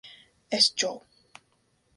[0.49, 1.03] Es Joe.